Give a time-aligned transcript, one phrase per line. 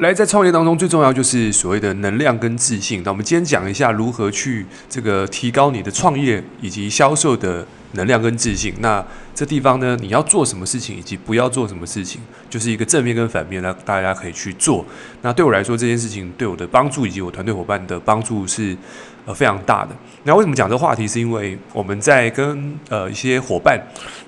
[0.00, 3.02] 来，在创业当中最重要就是所谓的能量跟自信。
[3.04, 8.74] 那我们今天讲一下如何去这个提高你的创业以及销售的能量跟自信。
[8.80, 14.84] 那这地方呢，你要做什么事情，以及不要做什么事情，就是一个正面跟反面，那大家可以去做。
[15.22, 18.76] 那对我来说，这件事情对我的帮助以及我团队伙伴的帮助是
[19.24, 19.96] 呃非常大的。
[20.24, 21.08] 那为什么讲这个话题？
[21.08, 23.80] 是因为我们在跟呃一些伙伴，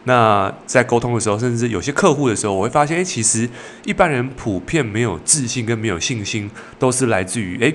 [0.05, 3.49] 那在沟通的时候，甚至有些客户的时候，我会发现，诶，其实
[3.85, 7.75] 一般人普遍没有自信跟没有信心，都是来自于诶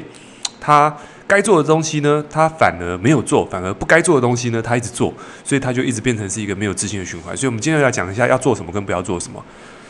[0.60, 0.98] 他。
[1.28, 5.14] 该做的东西呢，他反而没有做；反而不该做的东西呢，他一直做，
[5.44, 7.36] 所以他就一直变成是一个没有自信的循环。
[7.36, 9.44] 所以，我们今天要讲一下要做什么跟不要做什么。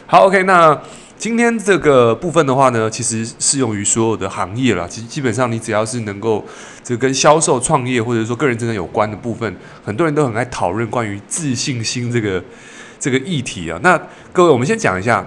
[0.08, 0.76] 好，OK，那
[1.16, 4.88] 今天这个部分的话呢，其实适用于所有的行业了。
[4.90, 6.44] 其实基本上，你只要是能够
[6.84, 12.44] 这跟销售、创业或者说个人真的有关的部分，很多人都很爱讨论关于自信心这个
[13.00, 13.80] 这个议题啊。
[13.84, 13.96] 那
[14.34, 15.24] 各位，我们先讲一下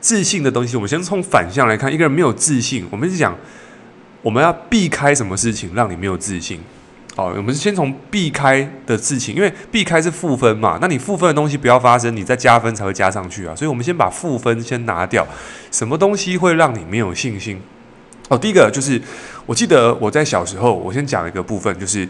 [0.00, 0.76] 自信的东西。
[0.76, 3.36] 我们先从反向来看，一个人没有自信，我们是讲。
[4.22, 6.60] 我们要避开什么事情让你没有自信？
[7.16, 13.54] 好，我们先从避开的事情，因为避开是负分嘛，那你负分的东西不要发生，你再加分才会加上去啊。
[13.54, 15.26] 所以我们先把负分先拿掉。
[15.72, 17.60] 什么东西会让你没有信心？
[18.28, 19.00] 哦，第一个就是，
[19.44, 22.08] 我记得我在小时候，我先讲一个部分，就是，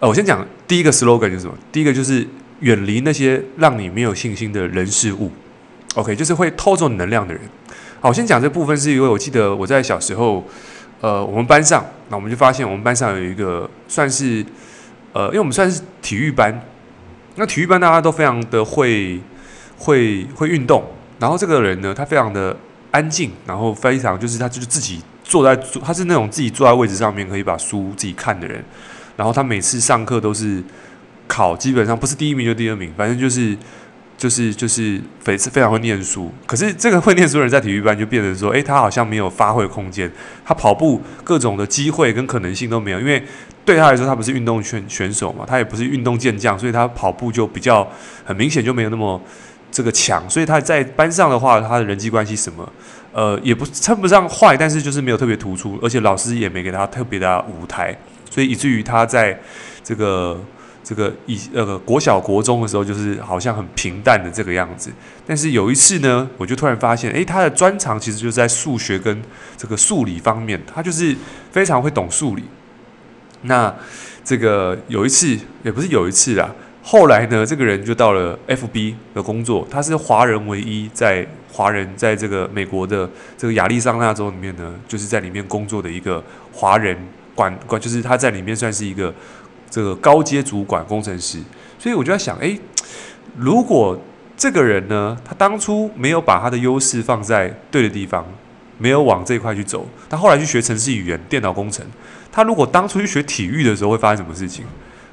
[0.00, 1.54] 呃，我先讲第一个 slogan 就是什么？
[1.70, 2.26] 第一个就是
[2.60, 5.30] 远离那些让你没有信心的人事物。
[5.94, 7.42] OK，就是会偷走能量的人。
[8.00, 10.44] 好，我先讲这部分，是因为我记得我在小时候。
[11.02, 14.46] 呃，我们班上，那我们就发现我们班上有一个算是，
[15.12, 16.62] 呃，因为我们算是体育班，
[17.34, 19.20] 那体育班大家都非常的会
[19.78, 20.84] 会会运动，
[21.18, 22.56] 然后这个人呢，他非常的
[22.92, 28.64] 安静，然后非常就是他就是自己坐在，他是那种自己坐在位置上面可以把书自己看的人，
[29.16, 30.62] 然后他每次上课都是
[31.26, 33.58] 考，基本上不是第一名就第二名，反正就是。
[34.22, 40.08] 就是就是非非常会念书，可是这个会念书的人在体育班就变成说，诶，他好像没有发挥空间，
[40.44, 43.20] 他跑步各种的机会跟可能性都没有，因为
[43.64, 47.84] 对他来说，他不是运动选选手嘛，他也不是运动健将，所以他跑步就比较
[48.24, 49.20] 很明显就没有那么
[49.72, 52.72] 这个强，所以他在班上的话，他的人际关系什么，
[53.10, 57.92] 呃，也不称不上坏，但是就是没有特别突出，而且老师也没给他特别的舞台，
[58.30, 59.36] 所以以至于他在
[59.82, 60.40] 这个。
[60.92, 64.92] 这个以那个国小国中的时候，就是好像很平淡的这个样子。
[65.26, 69.22] 但是有一次呢，我就突然发现，诶，他的专长其实就是在数学跟
[69.56, 71.16] 这个数理方面，他就是
[71.50, 72.42] 非常会懂数理。
[73.44, 73.74] 那
[74.22, 86.22] 这个有一次，也不是有一次啦，后来呢，这个人就到了 FB 的工作，他是华人唯一在华人在这个美国的这个亚利桑那州里面呢，就是在里面工作的一个
[86.52, 86.94] 华人
[87.34, 89.14] 管管，就是他在里面算是一个。
[89.72, 91.38] 这个高阶主管工程师，
[91.78, 92.60] 所以我就在想，诶，
[93.38, 93.98] 如果
[94.36, 98.22] 这个人呢，他当初没有把他的优势放在对的地方，
[98.76, 101.82] 没有往这一块去走，他后来去学程式语言、电脑工程，
[102.30, 104.66] 他如果当初去学体育的时候会发生什么事情？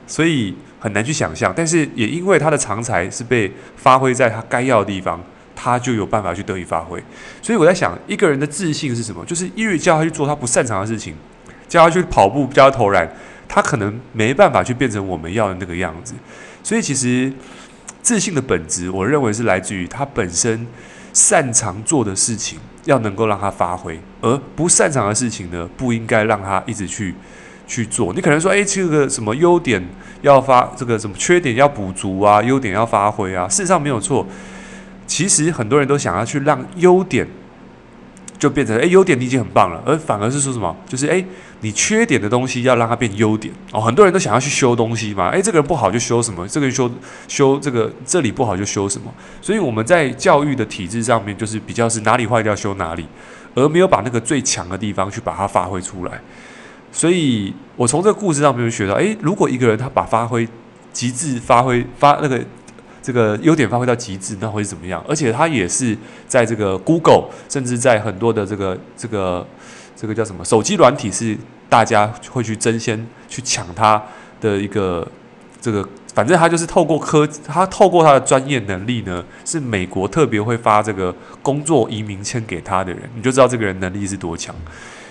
[0.06, 1.54] 所以很难去想象。
[1.56, 5.24] 但是也因为他的长才是被发挥在他该要的地方，
[5.56, 7.02] 他就有办法去得以发挥。
[7.42, 9.24] 所以我在想，一个人的自信是什么？
[9.26, 11.14] 就是因为叫他去做他不擅长的事情，
[11.68, 13.08] 叫他去跑步，叫他投篮。
[13.50, 16.14] 他可能没办法去变成我们要的那个样子，
[16.64, 17.34] 所以其实
[18.04, 20.68] 自信的本质，我认为是来自于他本身
[21.12, 27.16] 擅长做的事情，要能够让他发挥，而不擅长的事情呢，不应该让他一直去
[27.68, 28.14] 去做。
[28.14, 29.84] 你可能说，诶，这个什么优点
[30.22, 34.26] 要发，这个什么缺点要补足啊，优点要发挥啊，事实上没有错。
[35.08, 37.28] 其实很多人都想要去让优点。
[38.38, 40.74] 就变成诶，优点你已经很棒了，而反而是说什么？
[40.88, 41.26] 就是诶，
[41.62, 43.82] 你缺点的东西要让它变优点哦。
[43.82, 46.90] 很多人都想要去修东西嘛，诶，这个人不好就修什么，这个人修
[47.28, 49.14] 修这个这里不好就修什么。
[49.42, 53.06] 所以我们在教育的体制上面，就是比较是哪里坏掉修哪里，
[53.56, 56.22] 而没有把那个最强的地方去把它发挥出来。
[56.92, 60.48] 所以我从这个故事上面就学到，诶，如果一个人他把发挥
[60.94, 62.40] 极致发挥发那个。
[63.02, 65.04] 这个优点发挥到极致，那会是怎么样？
[65.08, 65.98] 而且他也是
[66.28, 69.48] 在这个 Google，甚至在很多的这个这个
[70.00, 71.36] 这个叫什么手机软体，是
[71.68, 74.02] 大家会去争先去抢他
[74.40, 75.06] 的一个
[75.60, 84.56] 这个，反正他就是透过科，他透过他的专业能力呢，是美国特别会发这个工作移民签给他的人，你就知道这个人能力是多强。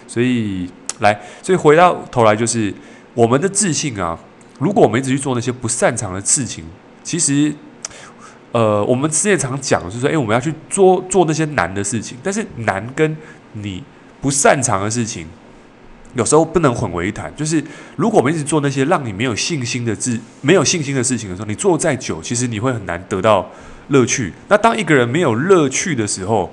[0.07, 0.71] 所以
[1.01, 2.73] 来，所以回到头来就是
[3.13, 4.19] 我们的自信啊，
[4.59, 6.65] 如果我们一直去做那些不擅长的事情，
[7.03, 7.55] 其实。
[8.51, 13.15] 呃，我们之前常讲，就是说，诶，我们要去做做那些难的事情，但是难跟
[13.53, 13.85] 你
[14.21, 15.27] 不擅长的事情，
[16.15, 17.33] 有时候不能混为一谈。
[17.37, 17.63] 就是
[17.97, 23.51] 如果我们一直做那些让你没有信心的事、没有信心的事情的时候，你做再久，其实你会很难得到
[23.89, 24.33] 乐趣。
[24.49, 26.53] 那当一个人没有乐趣的时候，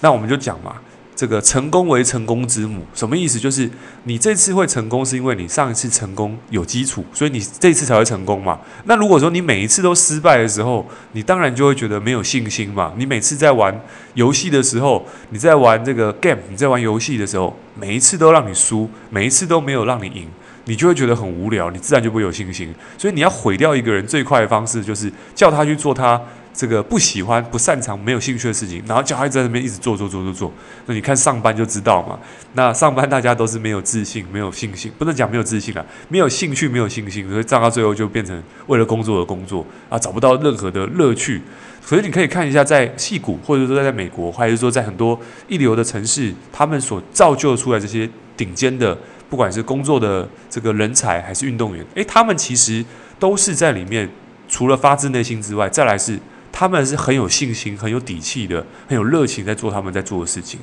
[0.00, 0.76] 那我们就讲嘛，
[1.20, 3.38] 这个成功为成功之母，什么意思？
[3.38, 3.68] 就是
[4.04, 8.58] 你这次会成功，是因为你上一次成功有基础，所以你这次才会成功嘛。
[8.86, 12.94] 那如果说你每一次都失败的时候，你当然就会觉得没有信心嘛。
[12.96, 13.78] 你每次在玩
[14.14, 20.26] 游戏的时候，你在玩这个 game，你在玩游戏的时候，每一次都让你输，每一次都没有让你赢。
[20.64, 22.72] 你就会觉得很无聊，你自然就不会有信心。
[22.96, 26.20] 所以你要毁掉一个人最快的方式，就是叫他去做他
[26.52, 30.52] 这个不喜欢、不擅长、没有兴趣的事情，然后叫他在那边一直做做做做做。
[30.86, 32.18] 那你看上班就知道嘛。
[32.54, 41.40] 那上班大家都是没有自信、没有信心，不能讲没有自信啊，没有兴趣、没有信心，所以站到最后就变成为了工作而工作啊，找不到任何的乐趣。
[41.80, 45.18] 所以你可以看一下，在戏谷，或者说在美国，还是说在很多
[45.48, 48.96] 一流的城市，他们所造就出来这些顶尖的。
[49.30, 52.84] 不管是工作的这个人才还是运动员，诶，他们其实
[53.16, 54.10] 都是在里面，
[54.48, 56.18] 除了发自内心之外，再来是
[56.60, 60.60] 他们是很有信心、很有底气的，很有热情在做他们在做的事情，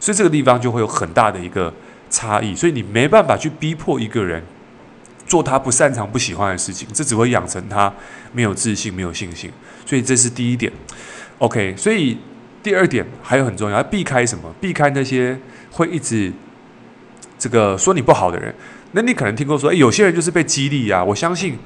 [0.00, 1.72] 所以这个地方就会有很大的一个
[2.10, 2.52] 差异。
[2.52, 4.42] 所以你没办法去逼迫一个人
[5.24, 7.94] 做他不擅长、不喜欢的事情，这只会养成他
[8.32, 9.48] 没有自信、没有信心。
[9.86, 10.72] 所以这是第一点。
[11.38, 12.18] OK，所以
[12.60, 14.52] 第二点还有很重要，要避开什么？
[14.60, 15.38] 避开那些
[15.70, 16.32] 会一直。
[17.38, 18.52] 这个说你不好的人，
[18.90, 21.04] 那你可能听过说，诶，有些人就是被激励啊。
[21.04, 21.56] 我相信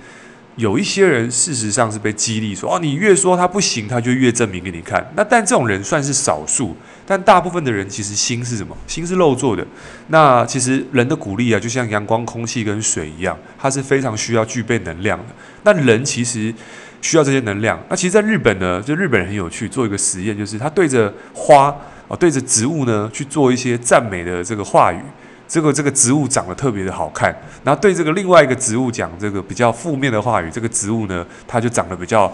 [0.61, 5.03] 有一些人事实上是被激励，说哦，你越说他不行，他就越证明给你看。
[5.17, 6.77] 那但这种人算是少数，
[7.07, 8.77] 但大部分的人其实心是什么？
[8.87, 9.67] 心是肉做的。
[10.09, 15.35] 那其实人的鼓励啊，就像阳光、空气跟水一样，它是非常需要具备能量的。
[15.62, 16.55] 那人其实
[17.01, 17.83] 需要这些能量。
[17.89, 21.75] 那其实，在日本呢，就日本人很有趣，做一个实验，就是他对着花
[22.09, 25.01] 哦，对着植物呢去做一些赞美的这个话语。
[25.50, 32.32] 这个这个植物长得特别的好看，然后对这个另外一个植物讲这个比较负面的话语，这个植物呢，它就长得比较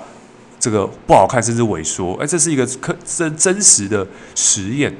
[0.60, 2.12] 这个不好看，甚至萎缩。
[2.22, 4.94] 哎，这是一个可真真实的实验。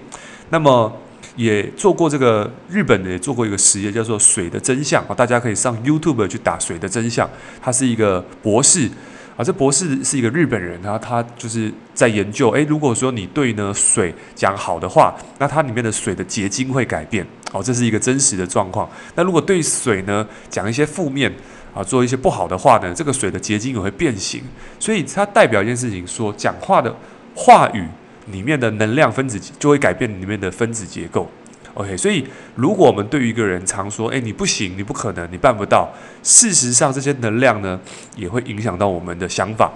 [0.49, 0.91] 那么
[1.35, 7.29] 也做过这个日本的也做过一个实验，叫做“水的真相”啊，大家可以上 YouTube 去打“水的真相”，
[7.61, 8.91] 他是一个博士。
[9.37, 18.89] 啊，这博士是一个日本人，然后他就是在研究，诶，如果说你对呢水讲好的话，那它里面的水的结晶会改变，哦，这是一个真实的状况。
[19.15, 21.31] 那如果对水呢讲一些负面
[21.75, 24.43] 啊，做一些不好的话呢，这个水的结晶也会变形。
[24.81, 26.97] 所以它代表一件事情说，说讲话的
[27.35, 27.87] 话语
[28.33, 31.31] 里面的能量分子就会改变里面的分子结构。
[31.77, 35.93] OK，所以如果我们对于一个人常说“诶，你不行，你不可能，你办不到”，
[36.25, 37.79] 事实上这些能量呢，
[38.17, 39.71] 也会影响到我们的想法，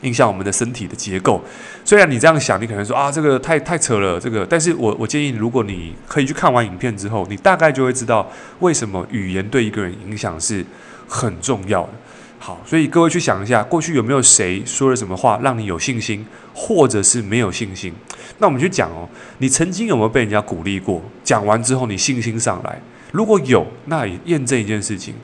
[0.00, 1.40] 影响我们的身体的结构。
[1.84, 4.44] 虽然你这样想，你可能说啊，这个太太扯了，这个。
[4.44, 8.28] 但是我我建议，如果你可以去看完影片之后，你大概就会知道
[8.58, 10.66] 为什么语言对一个人影响是
[11.06, 11.90] 很重要的。
[12.44, 17.92] 好，所以各位去想一下，过去有没有谁说了什么话让你有信心，或者是没有信心？
[18.38, 19.08] 那我们去讲哦，
[19.38, 21.00] 你曾经有没有被人家鼓励过？
[21.22, 25.14] 讲完之后你信心上来，如果有，那也验证一件事情，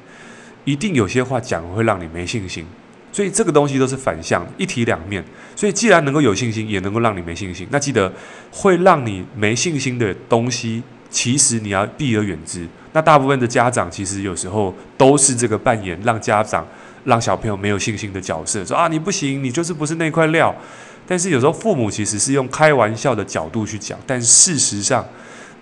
[0.64, 2.64] 一定有些话讲会让你没信心。
[3.10, 5.24] 所以这个东西都是反向，一体两面。
[5.56, 8.12] 所以既然能够有信心，也能够让你没信心，那记得
[8.52, 12.66] 会让你没信心的东西，其实你要避而远之。
[12.92, 16.66] 那大部分的家长其实有时候都是这个扮演让家长。
[17.04, 20.54] 让小朋友没有信心的角色，说啊，你不行，你就是不是那块料。
[21.06, 25.02] 但是有时候父母其实是用开玩笑的角度去讲，但事实上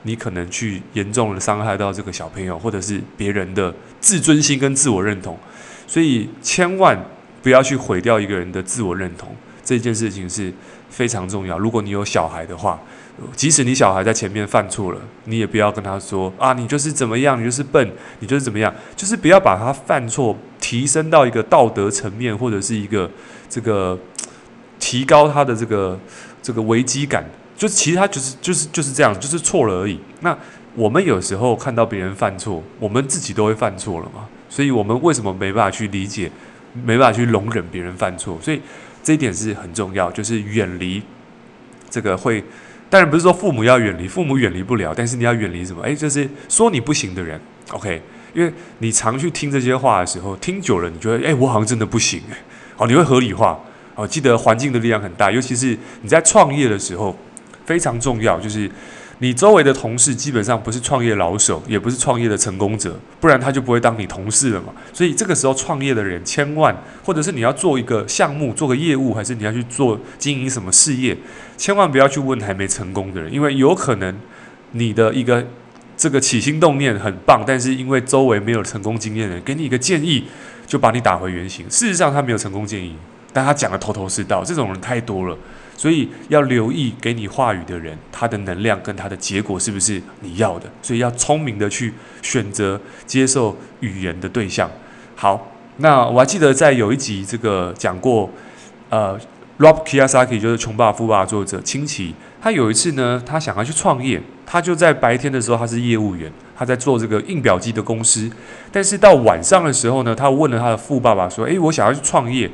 [0.02, 5.38] 你可能去严重的伤害到这个小朋友或者是别人的自尊心跟自我认同。
[5.86, 6.98] 所以千万
[7.42, 9.28] 不要去毁掉一个人的自我认同，
[9.62, 10.52] 这件事情是
[10.90, 11.56] 非常重要。
[11.56, 12.80] 如果你有小孩的话，
[13.34, 20.36] 即使你小孩在前面犯错了，你也不要跟他说啊，你就是怎么样，你就是笨，你就是怎么样，就是不要把他犯错。
[20.58, 23.08] 提升到一个道德层面，或者是一个
[23.48, 23.96] 这个
[24.80, 25.96] 提高他的这个
[26.42, 27.24] 这个危机感，
[27.56, 30.00] 就其实他就是就是就是这样，就是错了而已。
[30.22, 30.36] 那
[30.74, 36.28] 我们有时候看到别人犯错，我们自己都会犯错了嘛，所以我们为什么没办法去理解，
[36.72, 38.36] 没办法去容忍别人犯错？
[38.42, 38.60] 所以
[39.04, 41.00] 这一点是很重要，就是远离
[41.88, 42.42] 这个会。
[42.88, 45.82] 当然不是说父母要远离，父母远离不了，但是你要远离什么？
[45.82, 47.40] 诶，就是说你不行的人
[47.70, 48.00] ，OK。
[48.34, 52.36] 因为你常去听这些话的时候，听久了，你觉得，诶，我好像真的不行，诶，
[52.76, 53.58] 好，你会合理化，
[53.94, 57.16] 好，记得环境的力量很大，尤其是你在创业的时候，
[57.64, 58.70] 非常重要，就是
[59.18, 64.72] 你周围的同事基本上不是创业老手，也不是创业的成功者，不然他就不会当你同事了嘛。
[64.92, 71.16] 所以这个时候创业的人，千万，或者是你要做一个项目，做个业务，还是你要去做经营什么事业，
[71.56, 74.14] 千万不要去问还没成功的人，因为有可能
[74.72, 75.46] 你的一个。
[75.98, 80.22] 这个起心动念很棒，但是因为周围没有成功经验的人给你一个建议，
[80.66, 81.66] 就把你打回原形。
[81.70, 82.94] 事实上他没有成功建议，
[83.32, 84.44] 但他讲的头头是道。
[84.44, 85.34] 这种人太多了，
[85.76, 91.92] 所以要留意给你话语的人，他的能量跟他的结果是不是你要的，所以要聪明的去
[92.22, 94.70] 选择接受语言的对象。
[95.14, 98.30] 好，那我还记得在有一集这个讲过，
[98.88, 99.18] 呃
[99.58, 108.30] ，Rob Kiyosaki 就是《穷爸爸富爸爸》作者清崎，他有一次呢，他想要去创业，他就在白天的时候他是业务员，他在做这个印表机的公司，
[108.72, 112.50] 但是到晚上的时候呢，他问了他的富爸爸说：“诶，我想要去创业，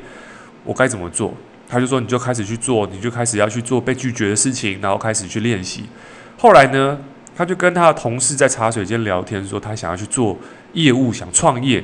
[0.65, 1.33] 我该怎么做？”
[1.73, 5.85] 他就说：“你就开始去做，你就开始要去做被拒绝的事情，然后开始去练习。”
[6.37, 6.99] 后来呢，
[7.35, 10.37] 他就跟他的同事在茶水间聊天，说他想要去做
[10.73, 11.83] 业务，想创业。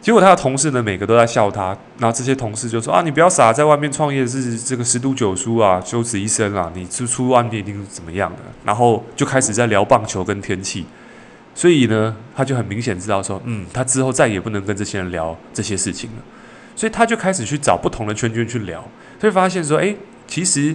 [0.00, 1.76] 结果他的同事呢，每个都在笑他。
[1.98, 10.86] 然后这些同事就说：“啊，你不要傻，在外面创业是这个十赌九输啊，九死一生啊，你出出外面一定是怎么样的。”然后就开始在聊棒球跟天气。
[11.56, 16.22] 所以呢，他就很明显知道说：“嗯，他之后再也不能跟这些人聊这些事情了。”
[16.74, 18.82] 所以他就开始去找不同的圈圈去聊，
[19.20, 20.74] 所以发现说：“诶，其实。”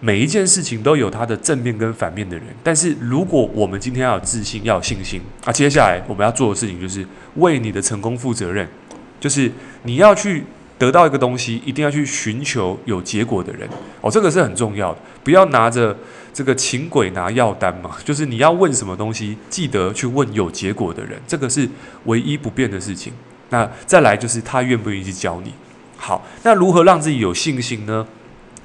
[0.00, 7.04] 每一件事情都有它的正面跟反面的人，但是如果我们今天要有自信，要有信心啊，接下来我们要做的事情就是
[7.34, 8.68] 为你的成功负责任，
[9.18, 9.50] 就是
[9.82, 10.44] 你要去
[10.78, 13.68] 得到一个东西，一定要去寻求有结果的人。
[14.00, 15.96] 哦，这个是很重要的，不要拿着
[16.32, 21.68] 这个请鬼拿药单嘛，就是你要问什么东西，记得去问有结果的人，这个是
[22.04, 23.12] 唯一不变的事情。
[23.50, 25.52] 那再来就是他愿不愿意去教你。
[25.96, 28.06] 好，那如何让自己有信心呢？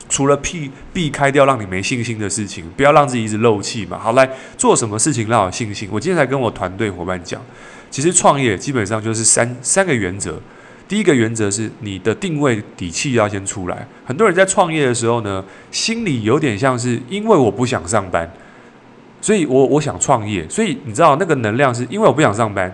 [0.09, 3.97] 除了避避开掉让你没信心的事情，不要让自己一直漏气嘛。
[3.97, 5.89] 好，来做什么事情让我有信心？
[5.91, 7.41] 我今天才跟我团队伙伴讲，
[7.89, 10.39] 其实创业基本上就是三三个原则。
[10.87, 13.87] 第一个原则是你的定位底气要先出来。
[14.05, 18.31] 很多人在创业的时候呢，心里有点像是因为我不想上班，
[19.21, 20.47] 所以我我想创业。
[20.47, 22.71] 所以你知道那个能量是因为我不想上班。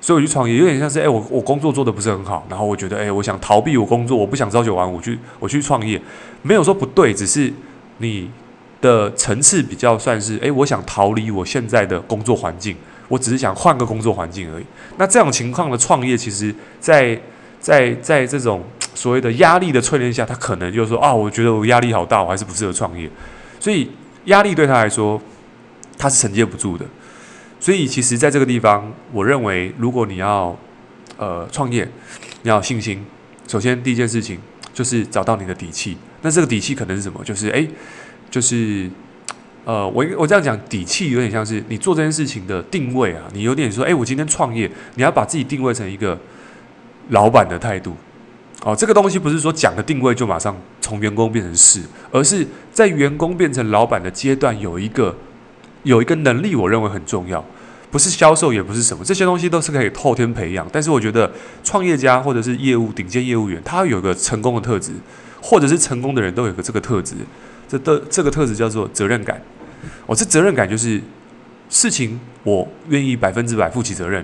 [0.00, 6.00] 所以我去创业，有点像是哎、我我工作做得不是很好，然后我觉得哎、我想逃避我工作，我不想朝九晚五，去我去创业，
[6.42, 7.52] 没有说不对，只是
[7.98, 8.30] 你
[8.80, 12.74] 的层次比较算是哎、我想逃离我现在的工作环境，
[13.08, 14.64] 我只是想换个工作环境而已。
[14.96, 17.20] 那这种情况的创业，其实在
[17.60, 18.62] 在在这种
[18.94, 23.08] 所谓的压力的淬炼下，他可能就说啊，我觉得我压力好大，我还是不适合创业。
[23.60, 23.90] 所以
[24.24, 25.20] 压力对他来说，
[25.98, 26.86] 他是承接不住的。
[27.60, 30.56] 所以，其实，在这个地方，我认为，如果你要
[31.18, 31.86] 呃创业，
[32.42, 33.04] 你要有信心。
[33.46, 34.38] 首先，第一件事情
[34.72, 35.98] 就是找到你的底气。
[36.22, 37.22] 那这个底气可能是什么？
[37.22, 37.68] 就是诶，
[38.30, 38.90] 就是
[39.66, 43.28] 呃，我我这样讲，底气有点像是你做这件事情的定位啊。
[43.34, 46.18] 你有点说，诶，我今天创业，你要把自己定位成一个
[47.10, 47.94] 老板的态度。
[48.62, 55.14] 哦，这个东西不是说讲的定位就马上从员工变成是，而是在员工变成老板的阶段有一个。
[55.82, 57.44] 有一个能力，我认为很重要，
[57.90, 60.68] 不是销售，也不是什么，这些东西都是可以后天培养。
[60.70, 61.30] 但是我觉得
[61.64, 64.92] 创业家或者是业务顶尖业务员，他有个成功的特质，
[65.40, 67.14] 或者是成功的人都有个这个特质，
[67.66, 69.40] 这的这个特质叫做责任感。
[70.06, 71.00] 我、哦、这责任感就是
[71.70, 74.22] 事情我愿意百分之百负起责任，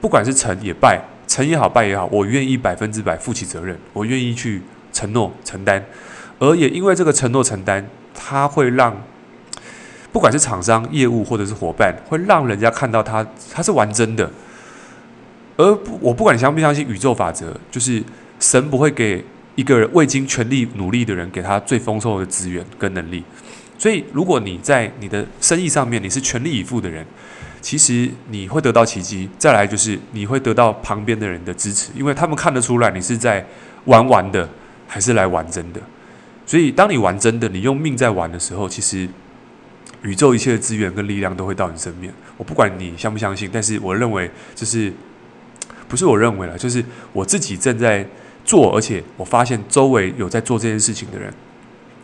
[0.00, 4.60] 不管是成也败，成也好败也好，我愿意百分之百负起责任，我愿意去
[4.92, 5.82] 承诺承担，
[6.38, 8.94] 而也因为这个承诺承担，他会让。
[10.12, 14.30] 不管是厂商、业务或者是伙伴，会让人家看到他他是玩真的。
[15.56, 18.02] 而不，我不管你相不相信宇宙法则，就是
[18.38, 23.24] 神不会给一个人未经全力努力的人给他最丰硕的资源跟能力。
[23.78, 27.04] 所以，如果你在你的生意上面你是全力以赴的人，
[27.60, 29.28] 其实你会得到奇迹。
[29.38, 33.44] 再来就是你会得到旁边的人的支持，因为他们看得出来你是在
[33.86, 34.48] 玩玩的，
[34.86, 35.80] 还是来玩真的。
[36.46, 39.08] 所以，当你玩真的，你用命在玩的时候，其实。
[40.02, 42.12] 宇宙一切的资源跟力量都会到你身边。
[42.36, 44.92] 我不管你相不相信，但是我认为就是
[45.88, 48.06] 不是我认为了，就是我自己正在
[48.44, 51.32] 做，而且我发现周围有在做这件事情的人，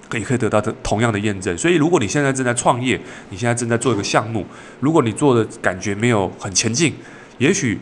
[0.08, 1.56] 可以可以得到的同样的验证。
[1.58, 3.00] 所以，如果你现在正在创业，
[3.30, 4.46] 你现在正在做一个项目，
[4.80, 6.94] 如果你做的感觉没有很前进，
[7.38, 7.78] 也许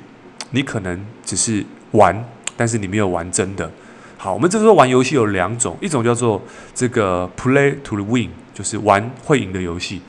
[0.53, 2.25] 你可能只是玩，
[2.57, 3.71] 但是你没有玩真的。
[4.17, 6.43] 好，我们这时候玩游戏有两种，一种叫做
[6.75, 8.31] 这个 play to win。
[8.57, 10.01] 就是玩会赢的游戏，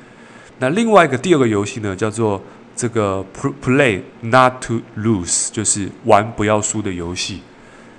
[0.60, 2.42] 那另外一个第二个游戏呢，叫做
[2.74, 3.22] 这个
[3.62, 7.42] play not to lose，就是玩不要输的游戏。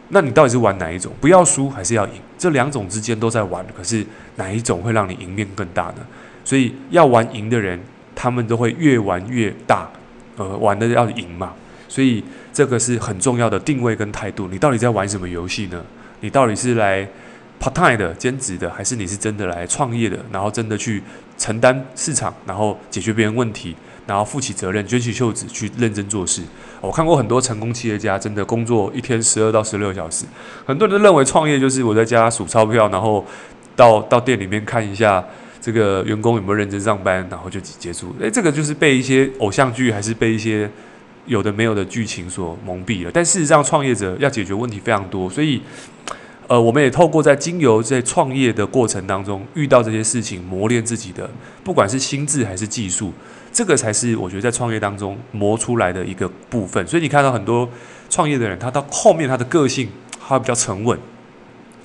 [0.08, 1.12] 那你到底是玩哪一种？
[1.20, 2.14] 不要输还是要赢？
[2.38, 4.02] 这两种之间都在玩，可是
[4.36, 5.96] 哪一种会让你赢面更大呢？
[6.46, 7.78] 所以要玩赢的人，
[8.14, 9.86] 他们都会越玩越大，
[10.38, 11.52] 呃，玩的要赢嘛。
[11.88, 12.24] 所以
[12.54, 14.48] 这个是很重要的定位跟态度。
[14.50, 15.84] 你到底在玩什么游戏呢？
[16.20, 17.06] 你到底是来
[17.60, 21.02] ？part time 的兼职的，还是你是真的来创业的，然后真的去
[21.36, 23.74] 承担市场，然后解决别人问题，
[24.06, 26.42] 然后负起责任，卷起袖子去认真做事。
[26.80, 30.24] 我看过很多成功企业家，真的工作一天十二到十六小时。
[30.64, 33.24] 很多人都认为创业就是我在家数钞票，然后
[33.74, 35.24] 到到店里面看一下
[35.60, 38.14] 这个员工有没有认真上班，然后就结束。
[38.20, 40.70] 诶，这个就是被一些偶像剧还是被一些
[41.28, 43.10] 有的没有的剧情所蒙蔽了。
[43.14, 45.62] 但事实上，创业者要解决问题非常多，所以。
[46.48, 51.28] 呃，我们也透过在经由在创业的过程当中遇到这些事情，磨练自己的，
[51.62, 53.12] 不管是心智还是技术，
[53.52, 56.86] 这个才是我觉得在创业当中磨出来的一个部分。
[56.86, 57.68] 所以你看到很多
[58.08, 59.90] 创业的人，他到后面他的个性，
[60.26, 60.98] 他比较沉稳，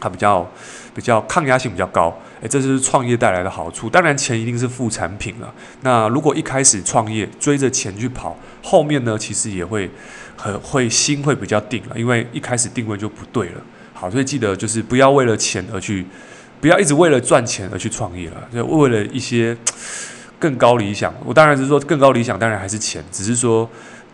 [0.03, 0.45] 它比较
[0.93, 3.89] 比较抗压性比较高，诶，这就是创业带来的好处。
[3.89, 5.53] 当然，钱一定是副产品了。
[5.81, 9.89] 那如果一开始创业追着钱去跑，后面呢，其实也会
[10.35, 13.61] 很会心会比较定了，因为一开始定位就不对了。
[13.93, 16.05] 好，所以记得就是不要为了钱而去，
[16.59, 18.49] 不要一直为了赚钱而去创业了。
[18.53, 19.55] 就为了一些
[20.37, 23.01] 更高理想，我当然是说更高理想，当然还是钱。
[23.09, 23.69] 只是说，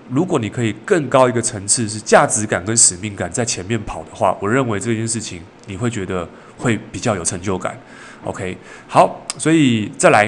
[0.09, 7.79] 如果你可以更高一个层次，是价值感跟使命感在前面跑的话，我认为这件事情你会觉得会比较有成就感。
[8.23, 10.25] OK，好，所以再来，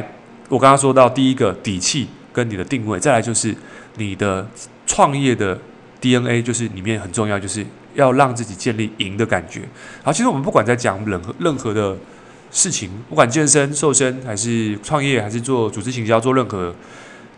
[0.49, 3.55] 我刚刚说到第一个底气跟你的定位，再来就是
[3.97, 4.47] 你的
[4.85, 5.59] 创业的
[5.99, 7.65] DNA，就是里面很重要，就是。
[7.93, 9.63] 要让自己建立赢的感觉。
[10.01, 11.93] 好，其实我们不管在讲任何任何的
[12.49, 16.73] 事情，不管健身、瘦身，还是创业，还是做组织行销，做任何，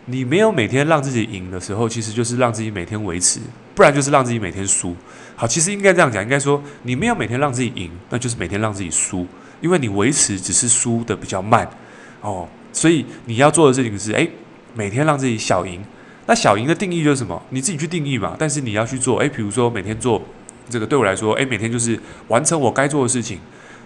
[0.06, 3.40] 你没有每天让自己赢的时候，其实就是让自己每天维持，
[3.74, 4.94] 不然就是让自己每天输。
[5.36, 9.26] 好，其实应该这样讲，应该说你没有每天让自己赢，那就是每天让自己输，
[9.60, 11.68] 因为你维持只是输得比较慢
[12.20, 12.48] 哦。
[12.72, 14.30] 所以你要做的事情是，诶，
[14.74, 15.82] 每天让自己小赢。
[16.26, 17.42] 那小赢的定义就是什么？
[17.50, 18.36] 你自己去定义嘛。
[18.38, 20.22] 但是你要去做，诶，比如说每天做。
[20.66, 23.38] 这个对我来说，诶，每天就是完成我该做的事情，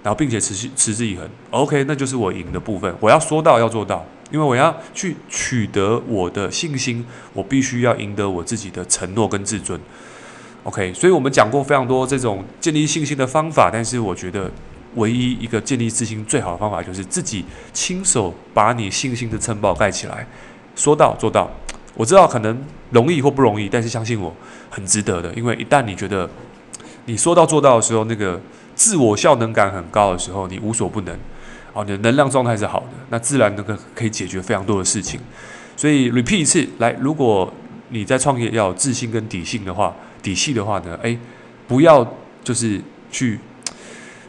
[0.04, 2.94] 然后并且持续持之以恒，OK，那就是我赢的部分。
[3.00, 9.78] 我要说到要做到，因为我要去取得我的信心，我必须要赢得我自己的承诺跟自尊。
[10.64, 14.50] OK，所以我们讲过非常多这种建立信心的方法，但是我觉得
[14.96, 20.26] 唯一一个建立自信最好的方法，就是自己亲手把你信心的城堡盖起来，
[20.74, 21.50] 说到做到。
[21.94, 24.34] 我知道可能容易或不容易，但是相信我，
[24.70, 26.28] 很值得的，因为一旦你觉得。
[27.06, 28.38] 你说到做到的时候，那个
[28.74, 31.18] 自我效能感很高的时候，你无所不能，
[31.78, 35.20] 哦，你的能量状态是好的，那自然那个可以解决非常多的事情。
[35.76, 37.54] 所以 repeat 一次，来，如果
[37.90, 41.16] 你在创业要有自信跟底性的话，底气的话呢，诶，
[41.68, 42.04] 不要
[42.42, 42.80] 就是
[43.12, 43.38] 去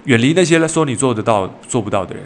[0.04, 2.24] 远离那些说你做得到做不到的人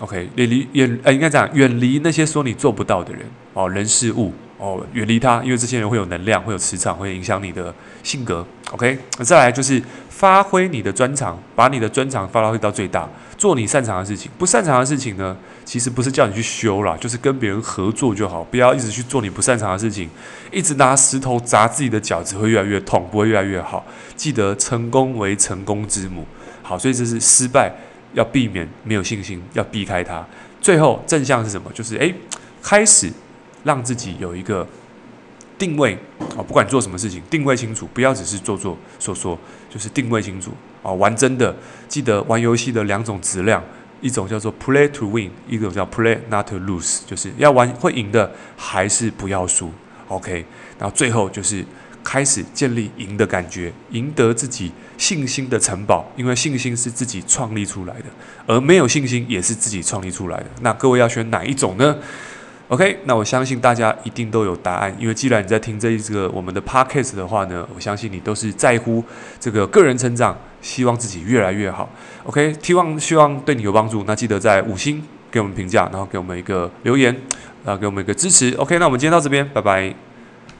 [0.00, 4.32] ，OK，远离远呃应该讲远离那些说你做不到的人哦，人事物。
[4.56, 8.46] 哦，远离他，因为这些人会有能量，会有磁场，会影响你的性格。
[8.70, 9.82] OK，再来就是
[10.24, 13.06] 发挥你的专长，把你的专长发挥到最大，
[13.36, 14.30] 做你擅长的事情。
[14.38, 20.08] 不擅长的事情呢，其实不是叫你去修啦，就是跟别人合作就好，不要一直去做你不擅长的事情，
[20.50, 23.84] 一直拿石头砸自己的脚，只会越来越痛，不会越来越好。
[24.16, 26.26] 记得成功为成功之母。
[26.62, 27.70] 好，所以这是失败
[28.14, 30.26] 要避免，没有信心要避开它。
[30.58, 31.70] 最后正向是什么？
[31.74, 32.14] 就是诶，
[32.62, 33.12] 开始。
[33.62, 34.66] 让自己有一个
[35.58, 35.96] 定位
[36.36, 39.38] 啊，不管做什么事情，定位清楚，不要只是做做说说，
[39.70, 40.50] 就是定位清楚
[40.82, 40.92] 啊。
[40.92, 41.54] 玩真的，
[41.88, 43.62] 记得玩游戏的两种质量，
[44.00, 49.70] 一种叫做 play to win，一种叫 play not to lose，就是要玩会赢的，还是不要输。
[50.08, 50.44] OK，
[50.78, 51.64] 然后最后就是
[52.02, 58.04] 开始建立赢的感觉，赢得自己信心的城堡，因为信心是自己创立出来的，
[58.46, 60.46] 而没有信心也是自己创立出来的。
[60.60, 61.96] 那各位要选哪一种呢
[62.68, 69.04] ？OK，那我相信大家一定都有答案，因为既然你在听这一个我们的 Podcast 的话呢，我相信你都是在乎
[69.38, 71.88] 这个个人成长，希望自己越来越好。
[72.24, 77.14] OK，希望希望对你有帮助，那记得在五星给我们评价，然后给我们一个留言，
[77.64, 78.54] 然后，给我们一个支持。
[78.56, 80.03] OK，那我们今天到这边，拜拜。